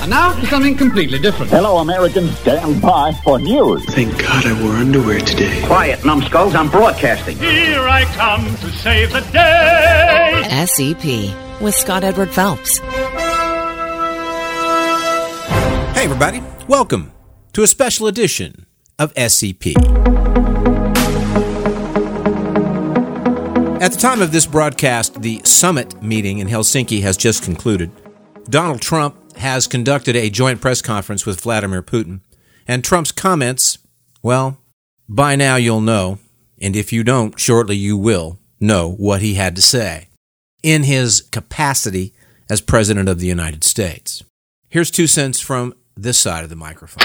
[0.00, 1.50] And now for something completely different.
[1.50, 2.38] Hello, Americans.
[2.38, 3.84] Stand by for news.
[3.84, 5.62] Thank God I wore underwear today.
[5.66, 6.54] Quiet, numbskulls.
[6.54, 7.36] I'm broadcasting.
[7.36, 10.42] Here I come to save the day.
[10.46, 12.78] SCP with Scott Edward Phelps.
[15.94, 16.42] Hey, everybody.
[16.66, 17.12] Welcome
[17.52, 18.64] to a special edition
[18.98, 19.76] of SCP.
[23.82, 27.90] At the time of this broadcast, the summit meeting in Helsinki has just concluded.
[28.48, 32.20] Donald Trump has conducted a joint press conference with Vladimir Putin,
[32.66, 33.78] and Trump's comments,
[34.22, 34.58] well,
[35.08, 36.18] by now you'll know,
[36.60, 40.08] and if you don't, shortly you will know what he had to say
[40.62, 42.14] in his capacity
[42.48, 44.22] as President of the United States.
[44.68, 47.02] Here's two cents from this side of the microphone.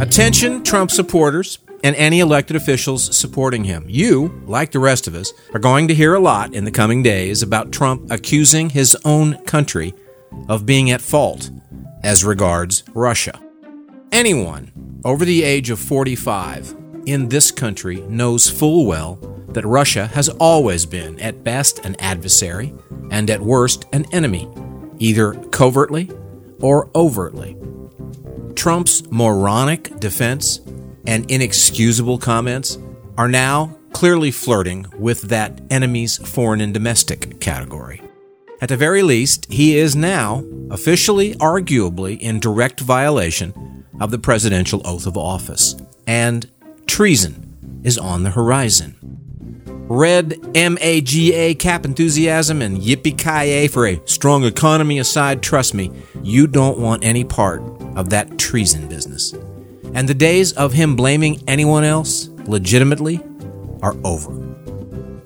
[0.00, 3.84] Attention, Trump supporters and any elected officials supporting him.
[3.88, 7.02] You, like the rest of us, are going to hear a lot in the coming
[7.02, 9.94] days about Trump accusing his own country
[10.48, 11.50] of being at fault
[12.02, 13.40] as regards Russia.
[14.12, 16.76] Anyone over the age of 45
[17.06, 19.16] in this country knows full well
[19.48, 22.74] that Russia has always been, at best, an adversary
[23.10, 24.48] and at worst, an enemy,
[24.98, 26.10] either covertly
[26.60, 27.56] or overtly.
[28.54, 30.60] Trump's moronic defense
[31.06, 32.78] and inexcusable comments
[33.16, 38.00] are now clearly flirting with that enemy's foreign and domestic category.
[38.64, 44.80] At the very least, he is now officially, arguably, in direct violation of the presidential
[44.86, 45.76] oath of office,
[46.06, 46.50] and
[46.86, 48.96] treason is on the horizon.
[49.86, 55.90] Red MAGA cap enthusiasm and yippee ki for a strong economy aside, trust me,
[56.22, 57.60] you don't want any part
[57.96, 59.34] of that treason business.
[59.92, 63.20] And the days of him blaming anyone else legitimately
[63.82, 64.32] are over.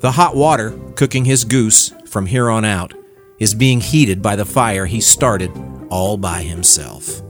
[0.01, 2.95] The hot water cooking his goose from here on out
[3.39, 5.51] is being heated by the fire he started
[5.91, 7.23] all by himself.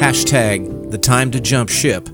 [0.00, 2.08] Hashtag the time to jump ship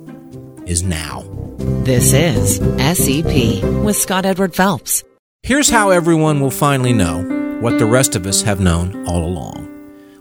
[0.66, 1.24] is now.
[1.58, 5.04] This is SCP with Scott Edward Phelps.
[5.42, 9.68] Here's how everyone will finally know what the rest of us have known all along.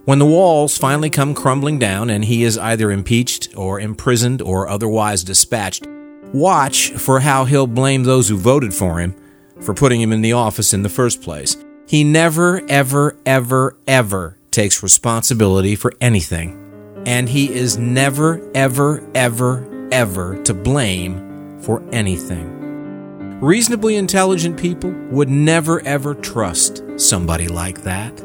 [0.05, 4.67] When the walls finally come crumbling down and he is either impeached or imprisoned or
[4.67, 5.85] otherwise dispatched,
[6.33, 9.15] watch for how he'll blame those who voted for him
[9.59, 11.55] for putting him in the office in the first place.
[11.91, 17.03] He never, ever, ever, ever takes responsibility for anything.
[17.05, 23.41] And he is never, ever, ever, ever to blame for anything.
[23.41, 28.23] Reasonably intelligent people would never, ever trust somebody like that.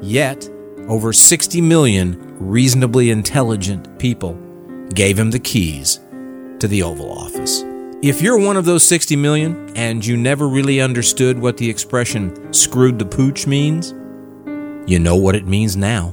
[0.00, 0.48] Yet,
[0.86, 4.34] over 60 million reasonably intelligent people
[4.94, 5.98] gave him the keys
[6.60, 7.64] to the Oval Office.
[8.02, 12.52] If you're one of those 60 million and you never really understood what the expression
[12.52, 13.92] screwed the pooch means,
[14.90, 16.10] you know what it means now.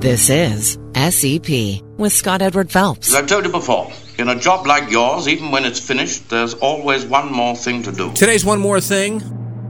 [0.00, 3.08] This is SCP with Scott Edward Phelps.
[3.10, 6.54] As I've told you before, in a job like yours, even when it's finished, there's
[6.54, 8.10] always one more thing to do.
[8.14, 9.20] Today's one more thing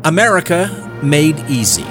[0.04, 1.82] America made easy.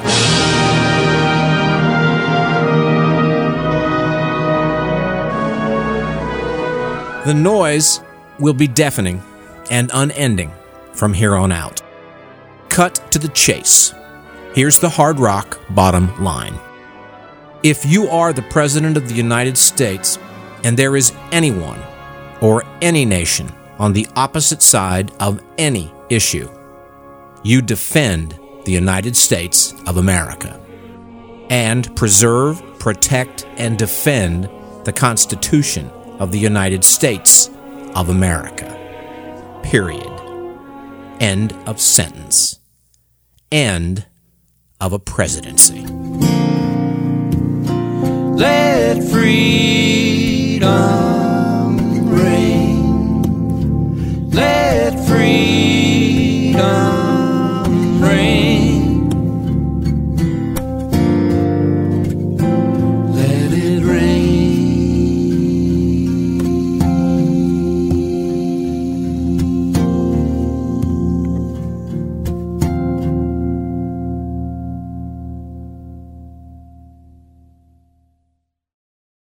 [7.28, 8.00] The noise
[8.40, 9.22] will be deafening
[9.70, 10.50] and unending
[10.94, 11.82] from here on out.
[12.70, 13.94] Cut to the chase.
[14.54, 16.58] Here's the hard rock bottom line.
[17.64, 20.18] If you are the President of the United States
[20.64, 21.82] and there is anyone
[22.40, 26.50] or any nation on the opposite side of any issue,
[27.44, 30.58] you defend the United States of America
[31.50, 34.50] and preserve, protect, and defend
[34.86, 37.50] the Constitution of the United States
[37.96, 38.74] of America.
[39.64, 40.12] Period.
[41.20, 42.60] End of sentence.
[43.52, 44.06] End
[44.80, 45.86] of a presidency.
[48.36, 50.68] Let freedom
[52.10, 53.22] ring.
[54.32, 57.07] Let freedom.